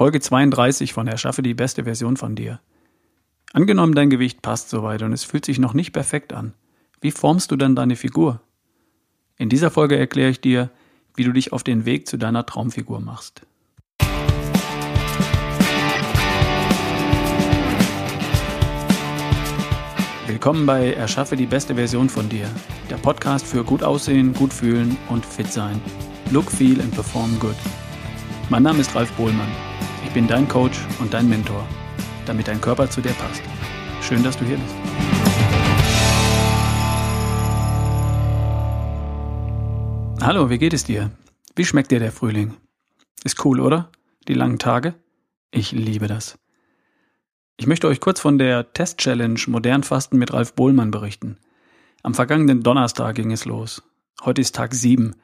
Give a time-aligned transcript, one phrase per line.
[0.00, 2.60] Folge 32 von Erschaffe die beste Version von dir.
[3.52, 6.54] Angenommen, dein Gewicht passt soweit und es fühlt sich noch nicht perfekt an.
[7.02, 8.40] Wie formst du dann deine Figur?
[9.36, 10.70] In dieser Folge erkläre ich dir,
[11.16, 13.42] wie du dich auf den Weg zu deiner Traumfigur machst.
[20.26, 22.48] Willkommen bei Erschaffe die beste Version von dir,
[22.88, 25.78] der Podcast für gut aussehen, gut fühlen und fit sein.
[26.30, 27.56] Look, feel and perform good.
[28.48, 29.69] Mein Name ist Ralf Bohlmann.
[30.10, 31.64] Ich bin dein Coach und dein Mentor,
[32.26, 33.42] damit dein Körper zu dir passt.
[34.02, 34.74] Schön, dass du hier bist.
[40.20, 41.12] Hallo, wie geht es dir?
[41.54, 42.56] Wie schmeckt dir der Frühling?
[43.22, 43.92] Ist cool, oder?
[44.26, 44.96] Die langen Tage?
[45.52, 46.40] Ich liebe das.
[47.56, 51.38] Ich möchte euch kurz von der Test-Challenge Modern Fasten mit Ralf Bohlmann berichten.
[52.02, 53.84] Am vergangenen Donnerstag ging es los.
[54.24, 55.14] Heute ist Tag 7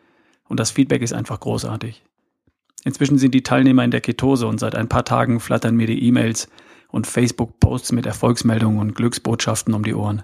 [0.44, 2.04] und das Feedback ist einfach großartig.
[2.86, 6.04] Inzwischen sind die Teilnehmer in der Ketose und seit ein paar Tagen flattern mir die
[6.04, 6.48] E-Mails
[6.86, 10.22] und Facebook-Posts mit Erfolgsmeldungen und Glücksbotschaften um die Ohren.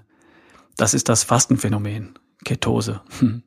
[0.77, 2.17] Das ist das Fastenphänomen.
[2.45, 3.01] Ketose.
[3.19, 3.43] Hm.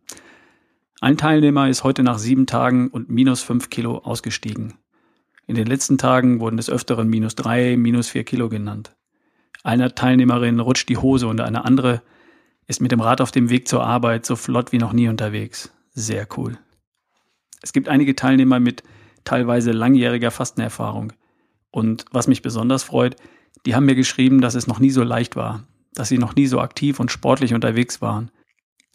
[1.00, 4.74] Ein Teilnehmer ist heute nach sieben Tagen und minus fünf Kilo ausgestiegen.
[5.46, 8.94] In den letzten Tagen wurden des Öfteren minus drei, minus vier Kilo genannt.
[9.62, 12.02] Einer Teilnehmerin rutscht die Hose und eine andere
[12.66, 15.72] ist mit dem Rad auf dem Weg zur Arbeit so flott wie noch nie unterwegs.
[15.94, 16.58] Sehr cool.
[17.62, 18.82] Es gibt einige Teilnehmer mit
[19.26, 21.12] teilweise langjähriger Fastenerfahrung.
[21.70, 23.16] Und was mich besonders freut,
[23.66, 26.46] die haben mir geschrieben, dass es noch nie so leicht war, dass sie noch nie
[26.46, 28.30] so aktiv und sportlich unterwegs waren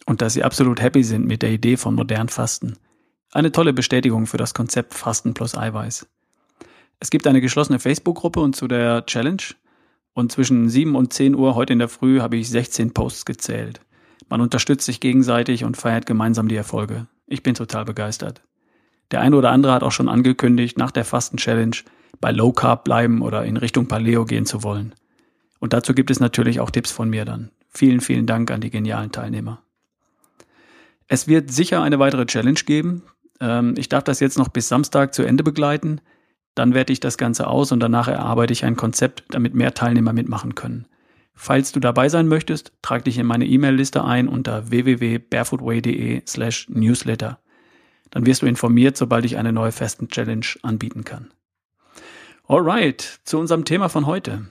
[0.06, 2.76] und dass sie absolut happy sind mit der Idee von modern Fasten.
[3.30, 6.06] Eine tolle Bestätigung für das Konzept Fasten plus Eiweiß.
[7.00, 9.42] Es gibt eine geschlossene Facebook-Gruppe und zu der Challenge.
[10.14, 13.80] Und zwischen 7 und 10 Uhr heute in der Früh habe ich 16 Posts gezählt.
[14.28, 17.06] Man unterstützt sich gegenseitig und feiert gemeinsam die Erfolge.
[17.26, 18.42] Ich bin total begeistert.
[19.10, 21.76] Der eine oder andere hat auch schon angekündigt, nach der Fasten-Challenge
[22.20, 24.94] bei Low Carb bleiben oder in Richtung Paleo gehen zu wollen.
[25.58, 27.50] Und dazu gibt es natürlich auch Tipps von mir dann.
[27.68, 29.62] Vielen, vielen Dank an die genialen Teilnehmer.
[31.08, 33.02] Es wird sicher eine weitere Challenge geben.
[33.40, 36.00] Ähm, ich darf das jetzt noch bis Samstag zu Ende begleiten.
[36.54, 40.12] Dann werte ich das Ganze aus und danach erarbeite ich ein Konzept, damit mehr Teilnehmer
[40.12, 40.86] mitmachen können.
[41.34, 47.38] Falls du dabei sein möchtest, trag dich in meine E-Mail-Liste ein unter www.barefootway.de slash newsletter.
[48.12, 51.32] Dann wirst du informiert, sobald ich eine neue Fasten-Challenge anbieten kann.
[52.46, 54.46] Alright, zu unserem Thema von heute.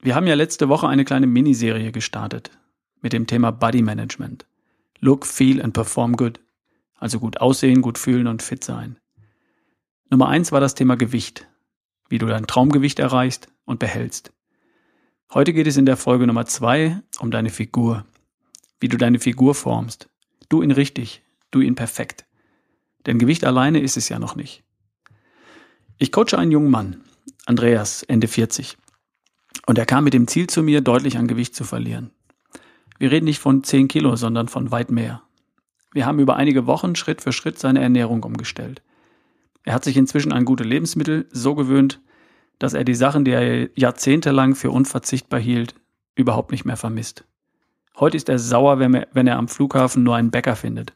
[0.00, 2.50] Wir haben ja letzte Woche eine kleine Miniserie gestartet
[3.00, 4.46] mit dem Thema Body Management.
[5.00, 6.38] Look, feel and perform good.
[6.94, 8.96] Also gut aussehen, gut fühlen und fit sein.
[10.08, 11.48] Nummer eins war das Thema Gewicht,
[12.08, 14.32] wie du dein Traumgewicht erreichst und behältst.
[15.34, 18.04] Heute geht es in der Folge Nummer zwei um deine Figur,
[18.78, 20.08] wie du deine Figur formst.
[20.48, 22.26] Du ihn richtig, du ihn perfekt.
[23.06, 24.62] Denn Gewicht alleine ist es ja noch nicht.
[25.98, 27.02] Ich coache einen jungen Mann,
[27.46, 28.76] Andreas, Ende 40.
[29.66, 32.10] Und er kam mit dem Ziel zu mir, deutlich an Gewicht zu verlieren.
[32.98, 35.22] Wir reden nicht von 10 Kilo, sondern von weit mehr.
[35.92, 38.82] Wir haben über einige Wochen Schritt für Schritt seine Ernährung umgestellt.
[39.64, 42.00] Er hat sich inzwischen an gute Lebensmittel so gewöhnt,
[42.58, 45.74] dass er die Sachen, die er jahrzehntelang für unverzichtbar hielt,
[46.14, 47.24] überhaupt nicht mehr vermisst.
[47.98, 50.94] Heute ist er sauer, wenn er, am Flughafen nur einen Bäcker findet.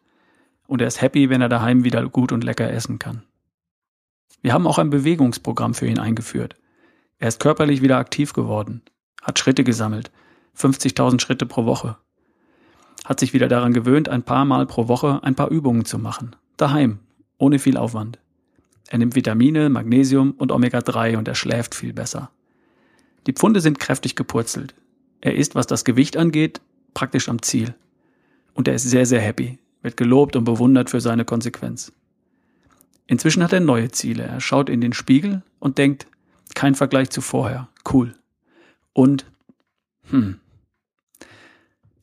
[0.67, 3.23] Und er ist happy, wenn er daheim wieder gut und lecker essen kann.
[4.43, 6.57] Wir haben auch ein Bewegungsprogramm für ihn eingeführt.
[7.19, 8.83] Er ist körperlich wieder aktiv geworden,
[9.23, 10.11] hat Schritte gesammelt,
[10.57, 11.97] 50.000 Schritte pro Woche.
[13.05, 16.37] Hat sich wieder daran gewöhnt, ein paar Mal pro Woche ein paar Übungen zu machen.
[16.57, 16.99] Daheim,
[17.39, 18.19] ohne viel Aufwand.
[18.89, 22.31] Er nimmt Vitamine, Magnesium und Omega-3 und er schläft viel besser.
[23.27, 24.75] Die Pfunde sind kräftig gepurzelt.
[25.21, 26.61] Er ist, was das Gewicht angeht,
[26.95, 27.75] praktisch am Ziel.
[28.55, 31.93] Und er ist sehr, sehr happy, wird gelobt und bewundert für seine Konsequenz.
[33.07, 34.25] Inzwischen hat er neue Ziele.
[34.25, 36.09] Er schaut in den Spiegel und denkt,
[36.57, 37.69] kein Vergleich zu vorher.
[37.91, 38.13] Cool.
[38.93, 39.27] Und,
[40.11, 40.41] hm.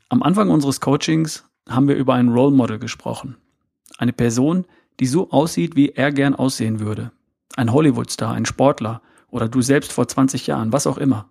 [0.08, 3.36] Am Anfang unseres Coachings haben wir über ein Role Model gesprochen.
[3.98, 4.66] Eine Person,
[5.02, 7.12] die so aussieht, wie er gern aussehen würde.
[7.58, 11.30] Ein Hollywoodstar, ein Sportler oder du selbst vor 20 Jahren, was auch immer.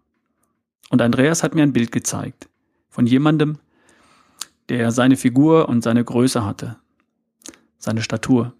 [0.90, 2.50] Und Andreas hat mir ein Bild gezeigt
[2.90, 3.58] von jemandem,
[4.68, 6.76] der seine Figur und seine Größe hatte,
[7.78, 8.52] seine Statur,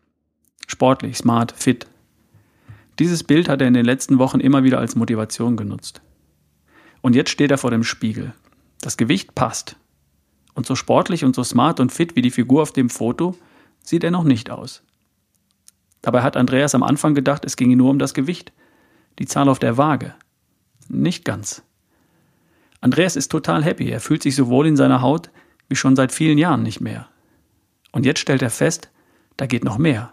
[0.67, 1.87] sportlich, smart, fit.
[2.99, 6.03] Dieses Bild hat er in den letzten Wochen immer wieder als Motivation genutzt.
[7.01, 8.35] Und jetzt steht er vor dem Spiegel.
[8.81, 9.77] Das Gewicht passt.
[10.55, 13.37] Und so sportlich und so smart und fit wie die Figur auf dem Foto
[13.83, 14.83] sieht er noch nicht aus.
[16.03, 18.53] Dabei hat Andreas am Anfang gedacht, es ginge nur um das Gewicht,
[19.19, 20.15] die Zahl auf der Waage.
[20.89, 21.63] Nicht ganz.
[22.81, 25.31] Andreas ist total happy, er fühlt sich so wohl in seiner Haut
[25.73, 27.09] wie schon seit vielen Jahren nicht mehr.
[27.93, 28.91] Und jetzt stellt er fest,
[29.39, 30.13] da geht noch mehr.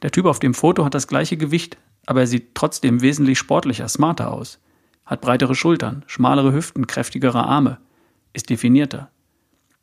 [0.00, 3.86] Der Typ auf dem Foto hat das gleiche Gewicht, aber er sieht trotzdem wesentlich sportlicher,
[3.88, 4.58] smarter aus,
[5.04, 7.76] hat breitere Schultern, schmalere Hüften, kräftigere Arme,
[8.32, 9.10] ist definierter,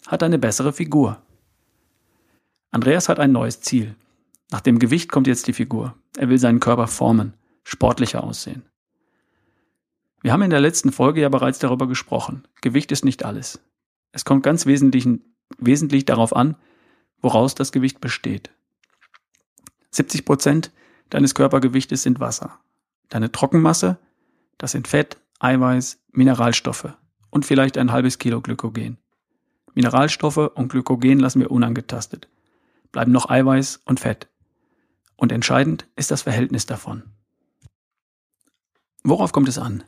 [0.08, 1.22] hat eine bessere Figur.
[2.72, 3.96] Andreas hat ein neues Ziel.
[4.50, 5.94] Nach dem Gewicht kommt jetzt die Figur.
[6.18, 8.64] Er will seinen Körper formen, sportlicher aussehen.
[10.24, 12.48] Wir haben in der letzten Folge ja bereits darüber gesprochen.
[12.62, 13.60] Gewicht ist nicht alles.
[14.16, 16.56] Es kommt ganz wesentlich, darauf an,
[17.22, 18.50] woraus das Gewicht besteht.
[19.92, 20.72] 70 Prozent
[21.10, 22.58] deines Körpergewichtes sind Wasser.
[23.10, 24.00] Deine Trockenmasse,
[24.58, 26.94] das sind Fett, Eiweiß, Mineralstoffe
[27.30, 29.00] und vielleicht ein halbes Kilo Glykogen.
[29.74, 32.30] Mineralstoffe und Glykogen lassen wir unangetastet.
[32.94, 34.30] Bleiben noch Eiweiß und Fett.
[35.18, 37.04] Und entscheidend ist das Verhältnis davon.
[39.04, 39.84] Worauf kommt es an?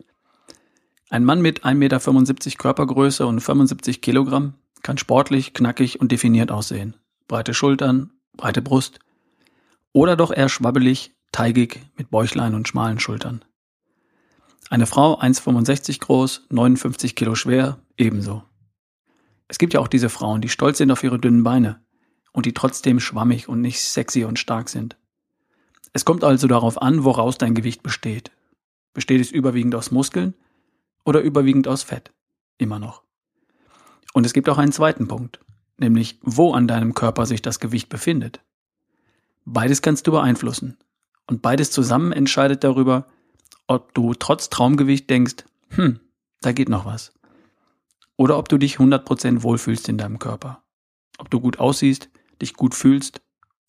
[1.10, 6.96] Ein Mann mit 1,75 Meter Körpergröße und 75 Kilogramm kann sportlich, knackig und definiert aussehen.
[7.30, 9.00] Breite Schultern, breite Brust.
[9.94, 13.46] Oder doch eher schwabbelig, teigig mit Bäuchlein und schmalen Schultern.
[14.70, 18.44] Eine Frau 1,65 groß, 59 Kilo schwer, ebenso.
[19.48, 21.80] Es gibt ja auch diese Frauen, die stolz sind auf ihre dünnen Beine
[22.34, 24.98] und die trotzdem schwammig und nicht sexy und stark sind.
[25.94, 28.32] Es kommt also darauf an, woraus dein Gewicht besteht.
[28.94, 30.34] Besteht es überwiegend aus Muskeln
[31.08, 32.12] oder überwiegend aus Fett?
[32.58, 33.02] Immer noch.
[34.14, 35.40] Und es gibt auch einen zweiten Punkt,
[35.78, 38.42] nämlich wo an deinem Körper sich das Gewicht befindet.
[39.46, 40.78] Beides kannst du beeinflussen.
[41.26, 43.08] Und beides zusammen entscheidet darüber,
[43.68, 46.02] ob du trotz Traumgewicht denkst, hm,
[46.42, 47.14] da geht noch was.
[48.18, 50.64] Oder ob du dich 100% wohlfühlst in deinem Körper.
[51.20, 52.10] Ob du gut aussiehst,
[52.42, 53.22] dich gut fühlst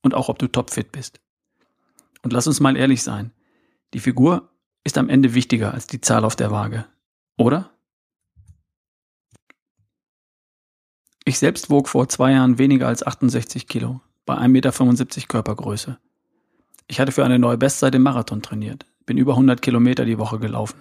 [0.03, 1.21] und auch ob du topfit bist.
[2.23, 3.33] Und lass uns mal ehrlich sein.
[3.95, 4.51] Die Figur
[4.83, 6.87] ist am Ende wichtiger als die Zahl auf der Waage.
[7.39, 7.71] Oder?
[11.25, 15.99] Ich selbst wog vor zwei Jahren weniger als 68 Kilo, bei 1,75 Meter Körpergröße.
[16.89, 20.39] Ich hatte für eine neue Bestzeit im Marathon trainiert, bin über 100 Kilometer die Woche
[20.39, 20.81] gelaufen.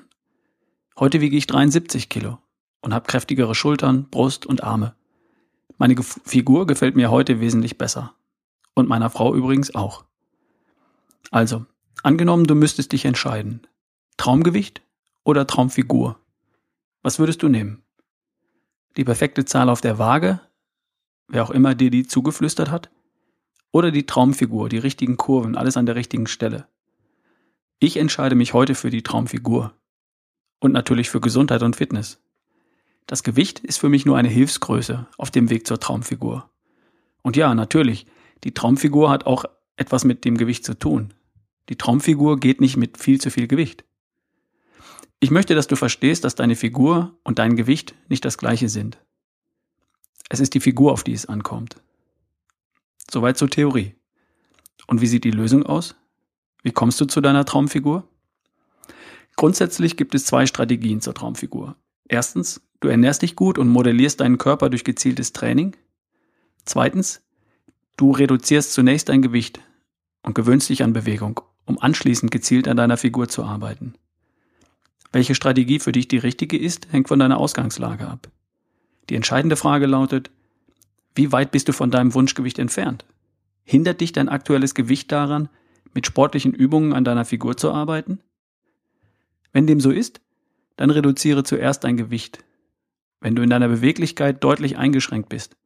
[0.98, 2.40] Heute wiege ich 73 Kilo
[2.82, 4.96] und habe kräftigere Schultern, Brust und Arme.
[5.78, 8.16] Meine Ge Figur gefällt mir heute wesentlich besser.
[8.74, 10.06] Und meiner Frau übrigens auch.
[11.30, 11.66] Also,
[12.02, 13.68] angenommen, du müsstest dich entscheiden.
[14.18, 14.82] Traumgewicht
[15.24, 16.20] oder Traumfigur?
[17.08, 17.84] Was würdest du nehmen?
[18.98, 20.42] Die perfekte Zahl auf der Waage,
[21.30, 22.92] wer auch immer dir die zugeflüstert hat?
[23.72, 26.68] Oder die Traumfigur, die richtigen Kurven, alles an der richtigen Stelle?
[27.80, 29.74] Ich entscheide mich heute für die Traumfigur.
[30.60, 32.22] Und natürlich für Gesundheit und Fitness.
[33.06, 36.50] Das Gewicht ist für mich nur eine Hilfsgröße auf dem Weg zur Traumfigur.
[37.22, 38.06] Und ja, natürlich,
[38.44, 39.46] die Traumfigur hat auch
[39.78, 41.14] etwas mit dem Gewicht zu tun.
[41.70, 43.86] Die Traumfigur geht nicht mit viel zu viel Gewicht.
[45.20, 49.00] Ich möchte, dass du verstehst, dass deine Figur und dein Gewicht nicht das gleiche sind.
[50.30, 51.82] Es ist die Figur, auf die es ankommt.
[53.10, 53.96] Soweit zur Theorie.
[54.86, 55.96] Und wie sieht die Lösung aus?
[56.62, 58.08] Wie kommst du zu deiner Traumfigur?
[59.38, 61.76] Grundsätzlich gibt es zwei Strategien zur Traumfigur.
[62.08, 65.76] Erstens, du ernährst dich gut und modellierst deinen Körper durch gezieltes Training.
[66.66, 67.22] Zweitens,
[67.96, 69.62] du reduzierst zunächst dein Gewicht
[70.24, 73.96] und gewöhnst dich an Bewegung, um anschließend gezielt an deiner Figur zu arbeiten.
[75.12, 78.30] Welche Strategie für dich die richtige ist, hängt von deiner Ausgangslage ab.
[79.10, 80.32] Die entscheidende Frage lautet,
[81.16, 83.06] wie weit bist du von deinem Wunschgewicht entfernt?
[83.64, 85.50] Hindert dich dein aktuelles Gewicht daran,
[85.94, 88.20] mit sportlichen Übungen an deiner Figur zu arbeiten?
[89.54, 90.22] Wenn dem so ist,
[90.76, 92.44] dann reduziere zuerst dein Gewicht.
[93.20, 95.58] Wenn du in deiner Beweglichkeit deutlich eingeschränkt bist,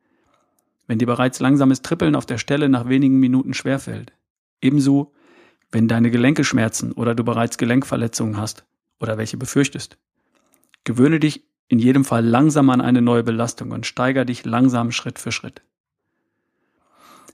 [0.88, 4.14] wenn dir bereits langsames Trippeln auf der Stelle nach wenigen Minuten schwerfällt,
[4.62, 5.14] ebenso
[5.72, 8.66] wenn deine Gelenke schmerzen oder du bereits Gelenkverletzungen hast
[9.02, 9.98] oder welche befürchtest.
[10.84, 15.20] Gewöhne dich in jedem Fall langsam an eine neue Belastung und steigere dich langsam Schritt
[15.20, 15.62] für Schritt.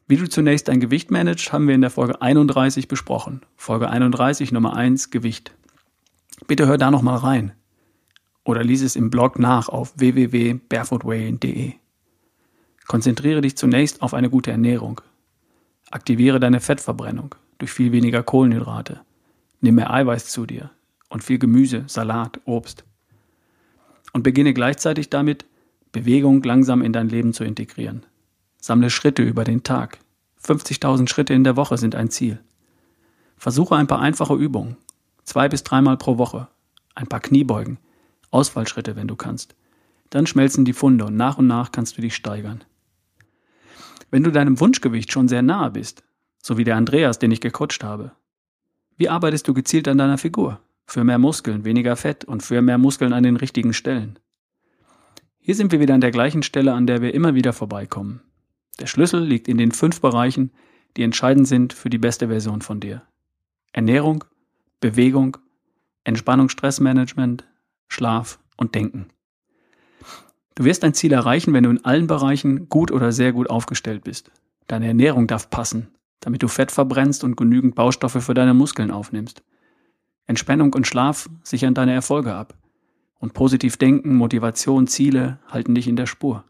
[0.08, 3.42] Wie du zunächst dein Gewicht managst, haben wir in der Folge 31 besprochen.
[3.58, 5.54] Folge 31 Nummer 1 Gewicht.
[6.46, 7.54] Bitte hör da noch mal rein
[8.46, 11.74] oder lies es im Blog nach auf www.barefootway.de.
[12.88, 15.02] Konzentriere dich zunächst auf eine gute Ernährung.
[15.92, 19.02] Aktiviere deine Fettverbrennung durch viel weniger Kohlenhydrate.
[19.60, 20.70] Nimm mehr Eiweiß zu dir
[21.10, 22.84] und viel Gemüse, Salat, Obst.
[24.14, 25.46] Und beginne gleichzeitig damit,
[25.92, 28.06] Bewegung langsam in dein Leben zu integrieren.
[28.60, 30.00] Sammle Schritte über den Tag.
[30.44, 32.40] 50.000 Schritte in der Woche sind ein Ziel.
[33.38, 34.78] Versuche ein paar einfache Übungen.
[35.24, 36.48] Zwei bis dreimal pro Woche.
[36.96, 37.78] Ein paar Kniebeugen.
[38.32, 39.56] Ausfallschritte, wenn du kannst.
[40.10, 42.64] Dann schmelzen die Funde und nach und nach kannst du dich steigern.
[44.10, 46.04] Wenn du deinem Wunschgewicht schon sehr nahe bist,
[46.42, 48.12] so wie der Andreas, den ich gecoacht habe,
[48.96, 50.60] wie arbeitest du gezielt an deiner Figur?
[50.88, 54.18] Für mehr Muskeln, weniger Fett und für mehr Muskeln an den richtigen Stellen.
[55.38, 58.22] Hier sind wir wieder an der gleichen Stelle, an der wir immer wieder vorbeikommen.
[58.80, 60.52] Der Schlüssel liegt in den fünf Bereichen,
[60.96, 63.04] die entscheidend sind für die beste Version von dir.
[63.74, 64.24] Ernährung,
[64.80, 65.38] Bewegung,
[66.06, 67.46] Entspannung, Stressmanagement,
[67.90, 69.08] Schlaf und Denken.
[70.56, 74.06] Du wirst dein Ziel erreichen, wenn du in allen Bereichen gut oder sehr gut aufgestellt
[74.06, 74.32] bist.
[74.68, 75.90] Deine Ernährung darf passen,
[76.22, 79.44] damit du Fett verbrennst und genügend Baustoffe für deine Muskeln aufnimmst.
[80.28, 82.54] Entspannung und Schlaf sichern deine Erfolge ab.
[83.20, 86.44] Und positiv denken, Motivation, Ziele halten dich in der Spur.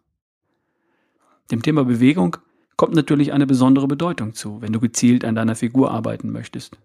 [1.50, 2.38] Dem Thema Bewegung
[2.76, 6.78] kommt natürlich eine besondere Bedeutung zu, wenn du gezielt an deiner Figur arbeiten möchtest.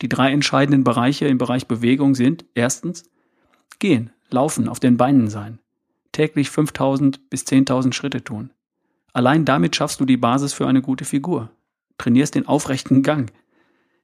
[0.00, 3.04] Die drei entscheidenden Bereiche im Bereich Bewegung sind erstens
[3.78, 5.58] Gehen, Laufen, auf den Beinen sein,
[6.12, 8.50] täglich 5000 bis 10.000 Schritte tun.
[9.12, 11.50] Allein damit schaffst du die Basis für eine gute Figur.
[11.98, 13.32] Trainierst den aufrechten Gang.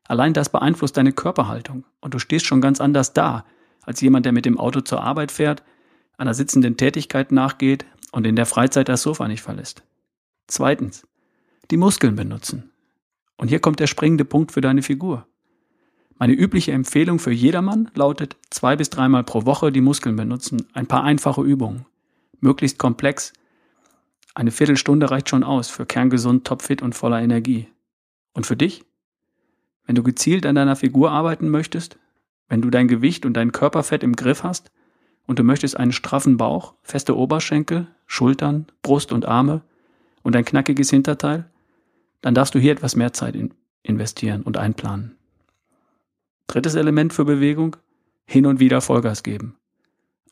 [0.09, 3.45] Allein das beeinflusst deine Körperhaltung und du stehst schon ganz anders da,
[3.83, 5.63] als jemand, der mit dem Auto zur Arbeit fährt,
[6.17, 9.85] einer sitzenden Tätigkeit nachgeht und in der Freizeit das Sofa nicht verlässt.
[10.47, 11.07] Zweitens,
[11.71, 12.71] die Muskeln benutzen.
[13.37, 15.27] Und hier kommt der springende Punkt für deine Figur.
[16.17, 20.87] Meine übliche Empfehlung für jedermann lautet zwei bis dreimal pro Woche die Muskeln benutzen, ein
[20.87, 21.85] paar einfache Übungen.
[22.41, 23.35] Möglichst komplex.
[24.35, 27.69] Eine Viertelstunde reicht schon aus für kerngesund, topfit und voller Energie.
[28.33, 28.88] Und für dich?
[29.89, 31.99] Wenn du gezielt an deiner Figur arbeiten möchtest,
[32.51, 34.71] wenn du dein Gewicht und dein Körperfett im Griff hast
[35.27, 39.63] und du möchtest einen straffen Bauch, feste Oberschenkel, Schultern, Brust und Arme
[40.23, 41.51] und ein knackiges Hinterteil,
[42.21, 45.17] dann darfst du hier etwas mehr Zeit in investieren und einplanen.
[46.49, 47.77] Drittes Element für Bewegung,
[48.27, 49.57] hin und wieder Vollgas geben.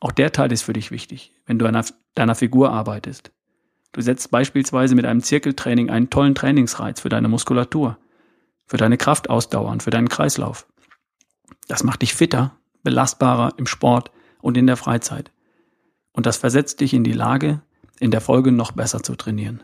[0.00, 1.82] Auch der Teil ist für dich wichtig, wenn du an
[2.14, 3.32] deiner Figur arbeitest.
[3.92, 7.96] Du setzt beispielsweise mit einem Zirkeltraining einen tollen Trainingsreiz für deine Muskulatur,
[8.66, 10.66] für deine Kraftausdauer für deinen Kreislauf.
[11.68, 15.32] Das macht dich fitter, belastbarer im Sport und in der Freizeit.
[16.12, 17.62] Und das versetzt dich in die Lage,
[18.00, 19.62] in der Folge noch besser zu trainieren.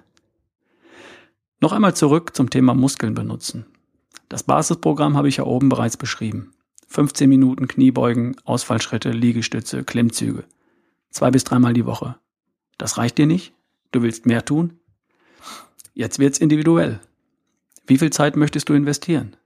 [1.61, 3.67] Noch einmal zurück zum Thema Muskeln benutzen.
[4.29, 6.53] Das Basisprogramm habe ich ja oben bereits beschrieben.
[6.89, 10.45] 15 Minuten Kniebeugen, Ausfallschritte, Liegestütze, Klimmzüge.
[11.11, 12.17] Zwei bis dreimal die Woche.
[12.79, 13.55] Das reicht dir nicht?
[13.93, 14.81] Du willst mehr tun?
[15.95, 17.01] Jetzt wird's individuell.
[17.87, 19.37] Wie viel Zeit möchtest du investieren?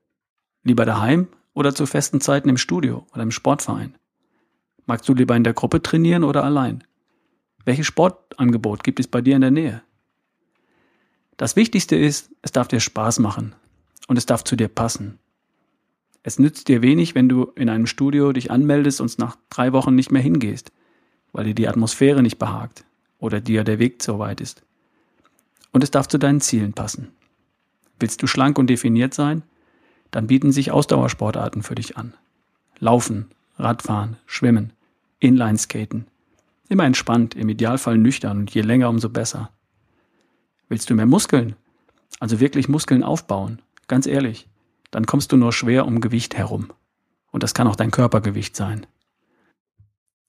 [0.62, 3.94] Lieber daheim oder zu festen Zeiten im Studio oder im Sportverein?
[4.84, 6.84] Magst du lieber in der Gruppe trainieren oder allein?
[7.64, 9.82] Welches Sportangebot gibt es bei dir in der Nähe?
[11.36, 13.54] Das Wichtigste ist, es darf dir Spaß machen
[14.06, 15.18] und es darf zu dir passen.
[16.22, 19.94] Es nützt dir wenig, wenn du in einem Studio dich anmeldest und nach drei Wochen
[19.94, 20.72] nicht mehr hingehst,
[21.32, 22.84] weil dir die Atmosphäre nicht behagt
[23.18, 24.62] oder dir der Weg zu weit ist.
[25.72, 27.12] Und es darf zu deinen Zielen passen.
[27.98, 29.42] Willst du schlank und definiert sein?
[30.10, 32.14] Dann bieten sich Ausdauersportarten für dich an.
[32.78, 33.26] Laufen,
[33.58, 34.72] Radfahren, Schwimmen,
[35.18, 36.06] Inlineskaten.
[36.68, 39.50] Immer entspannt, im Idealfall nüchtern und je länger, umso besser.
[40.68, 41.56] Willst du mehr Muskeln?
[42.20, 43.62] Also wirklich Muskeln aufbauen?
[43.88, 44.48] Ganz ehrlich,
[44.90, 46.72] dann kommst du nur schwer um Gewicht herum.
[47.30, 48.86] Und das kann auch dein Körpergewicht sein.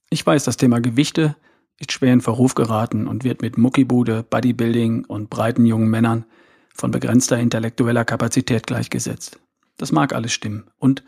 [0.10, 1.36] Ich weiß, das Thema Gewichte
[1.80, 6.26] ist schwer in Verruf geraten und wird mit Muckibude, Bodybuilding und breiten jungen Männern
[6.78, 9.40] von begrenzter intellektueller Kapazität gleichgesetzt.
[9.78, 10.66] Das mag alles stimmen.
[10.78, 11.04] Und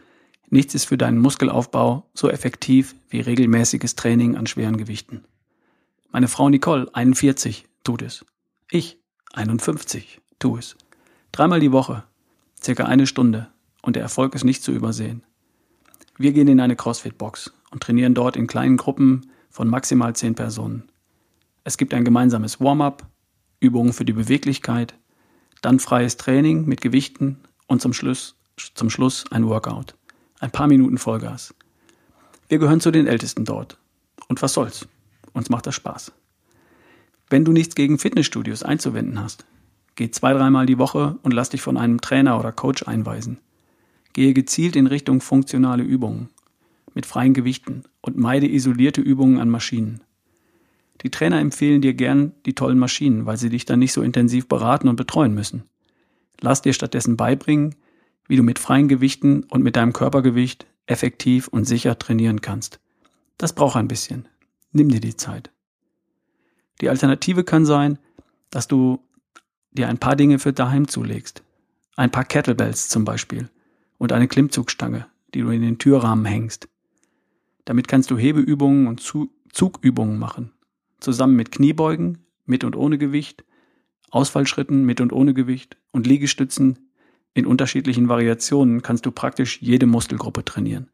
[0.50, 5.24] nichts ist für deinen Muskelaufbau so effektiv wie regelmäßiges Training an schweren Gewichten.
[6.12, 8.26] Meine Frau Nicole, 41, tut es.
[8.72, 8.98] Ich,
[9.34, 10.76] 51, tu es.
[11.32, 12.04] Dreimal die Woche,
[12.62, 13.48] circa eine Stunde,
[13.82, 15.24] und der Erfolg ist nicht zu übersehen.
[16.18, 20.90] Wir gehen in eine CrossFit-Box und trainieren dort in kleinen Gruppen von maximal zehn Personen.
[21.64, 23.08] Es gibt ein gemeinsames Warm-up,
[23.60, 24.96] Übungen für die Beweglichkeit,
[25.62, 27.38] dann freies Training mit Gewichten
[27.68, 28.36] und zum Schluss,
[28.76, 29.96] zum Schluss ein Workout.
[30.40, 31.54] Ein paar Minuten Vollgas.
[32.48, 33.78] Wir gehören zu den Ältesten dort.
[34.28, 34.88] Und was soll's?
[35.34, 36.12] Uns macht das Spaß.
[37.30, 39.46] Wenn du nichts gegen Fitnessstudios einzuwenden hast,
[39.96, 43.40] geh zwei, dreimal die Woche und lass dich von einem Trainer oder Coach einweisen.
[44.14, 46.30] Gehe gezielt in Richtung funktionale Übungen
[46.96, 50.02] mit freien Gewichten und meide isolierte Übungen an Maschinen.
[51.02, 54.48] Die Trainer empfehlen dir gern die tollen Maschinen, weil sie dich dann nicht so intensiv
[54.48, 55.64] beraten und betreuen müssen.
[56.42, 57.76] Lass dir stattdessen beibringen,
[58.28, 62.80] wie du mit freien Gewichten und mit deinem Körpergewicht effektiv und sicher trainieren kannst.
[63.38, 64.28] Das braucht ein bisschen.
[64.72, 65.52] Nimm dir die Zeit.
[66.82, 67.98] Die Alternative kann sein,
[68.50, 69.00] dass du
[69.72, 71.44] dir ein paar Dinge für daheim zulegst.
[71.96, 73.50] Ein paar Kettlebells zum Beispiel
[73.98, 76.68] und eine Klimmzugstange, die du in den Türrahmen hängst.
[77.66, 79.02] Damit kannst du Hebeübungen und
[79.52, 80.52] Zugübungen machen
[81.00, 83.46] zusammen mit Kniebeugen mit und ohne Gewicht,
[84.10, 86.90] Ausfallschritten mit und ohne Gewicht und Liegestützen
[87.34, 90.90] in unterschiedlichen Variationen kannst du praktisch jede Muskelgruppe trainieren.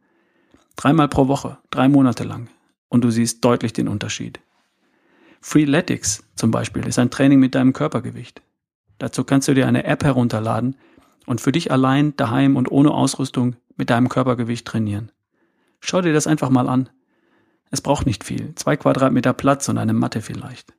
[0.75, 2.49] Dreimal pro Woche, drei Monate lang
[2.89, 4.39] und du siehst deutlich den Unterschied.
[5.41, 8.41] Freeletics zum Beispiel ist ein Training mit deinem Körpergewicht.
[8.97, 10.75] Dazu kannst du dir eine App herunterladen
[11.25, 15.11] und für dich allein daheim und ohne Ausrüstung mit deinem Körpergewicht trainieren.
[15.79, 16.89] Schau dir das einfach mal an.
[17.71, 20.73] Es braucht nicht viel, zwei Quadratmeter Platz und eine Matte vielleicht.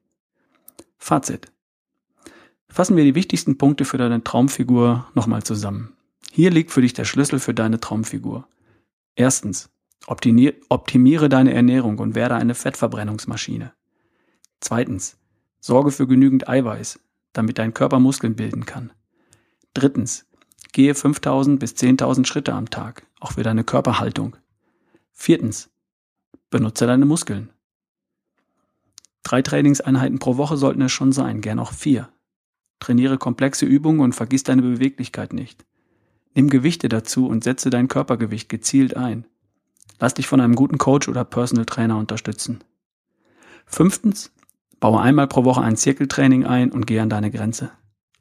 [0.98, 1.52] Fazit.
[2.68, 5.96] Fassen wir die wichtigsten Punkte für deine Traumfigur nochmal zusammen.
[6.32, 8.48] Hier liegt für dich der Schlüssel für deine Traumfigur.
[9.14, 9.70] Erstens,
[10.06, 13.72] optimiere deine Ernährung und werde eine Fettverbrennungsmaschine.
[14.60, 15.16] Zweitens,
[15.60, 17.00] sorge für genügend Eiweiß,
[17.32, 18.92] damit dein Körper Muskeln bilden kann.
[19.74, 20.26] Drittens,
[20.72, 24.36] gehe 5000 bis 10.000 Schritte am Tag, auch für deine Körperhaltung.
[25.12, 25.70] Viertens,
[26.50, 27.50] benutze deine Muskeln.
[29.22, 32.08] Drei Trainingseinheiten pro Woche sollten es schon sein, gern auch vier.
[32.78, 35.64] Trainiere komplexe Übungen und vergiss deine Beweglichkeit nicht.
[36.34, 39.26] Nimm Gewichte dazu und setze dein Körpergewicht gezielt ein.
[39.98, 42.62] Lass dich von einem guten Coach oder Personal Trainer unterstützen.
[43.64, 44.32] Fünftens,
[44.78, 47.72] baue einmal pro Woche ein Zirkeltraining ein und geh an deine Grenze.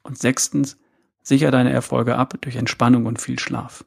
[0.02, 0.78] Und sechstens,
[1.22, 3.84] sicher deine Erfolge ab durch Entspannung und viel Schlaf.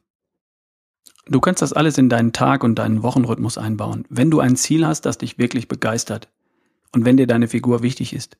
[1.30, 4.84] Du kannst das alles in deinen Tag und deinen Wochenrhythmus einbauen, wenn du ein Ziel
[4.84, 6.28] hast, das dich wirklich begeistert
[6.90, 8.36] und wenn dir deine Figur wichtig ist.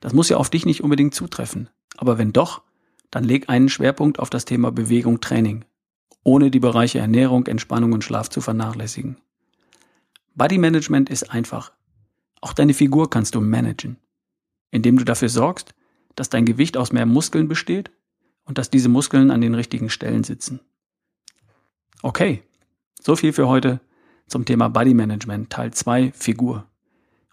[0.00, 2.60] Das muss ja auf dich nicht unbedingt zutreffen, aber wenn doch,
[3.10, 5.64] dann leg einen Schwerpunkt auf das Thema Bewegung Training,
[6.22, 9.16] ohne die Bereiche Ernährung, Entspannung und Schlaf zu vernachlässigen.
[10.34, 11.72] Body Management ist einfach.
[12.42, 13.96] Auch deine Figur kannst du managen,
[14.70, 15.74] indem du dafür sorgst,
[16.14, 17.90] dass dein Gewicht aus mehr Muskeln besteht
[18.44, 20.60] und dass diese Muskeln an den richtigen Stellen sitzen.
[22.02, 22.42] Okay,
[23.00, 23.80] so viel für heute
[24.26, 26.66] zum Thema Body Management Teil 2 Figur.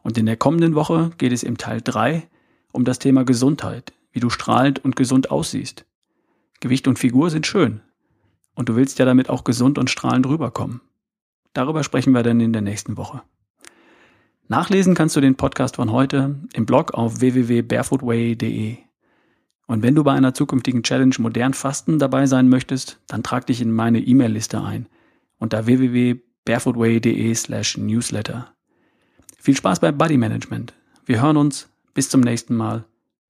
[0.04, 2.28] Und in der kommenden Woche geht es im Teil 3
[2.72, 5.86] um das Thema Gesundheit, wie du strahlend und gesund aussiehst.
[6.60, 7.82] Gewicht und Figur sind schön.
[8.56, 10.82] Und du willst ja damit auch gesund und strahlend rüberkommen.
[11.54, 13.22] Darüber sprechen wir dann in der nächsten Woche.
[14.48, 18.78] Nachlesen kannst du den Podcast von heute im Blog auf www.barefootway.de.
[19.66, 23.62] Und wenn du bei einer zukünftigen Challenge modern Fasten dabei sein möchtest, dann trag dich
[23.62, 24.88] in meine E-Mail-Liste ein
[25.40, 28.54] unter www.barefootway.de slash newsletter.
[29.38, 30.74] Viel Spaß beim Body Management.
[31.06, 31.70] Wir hören uns.
[31.94, 32.86] Bis zum nächsten Mal.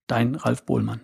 [0.07, 1.01] Dein Ralf Bohlmann.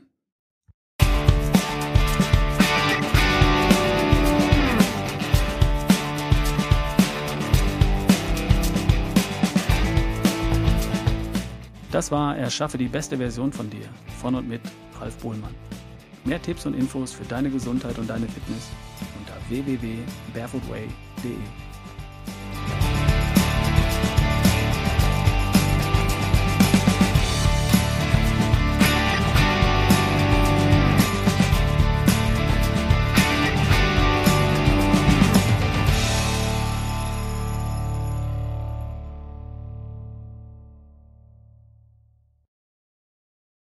[11.91, 13.89] Das war Erschaffe die beste Version von dir,
[14.21, 14.61] von und mit
[14.99, 15.53] Ralf Bohlmann.
[16.25, 18.67] Mehr Tipps und Infos für deine Gesundheit und deine Fitness
[19.19, 21.68] unter www.barefootway.de.